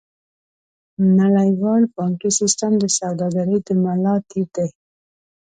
[1.19, 4.67] نړیوال بانکي سیستم د سوداګرۍ د ملا تیر دی.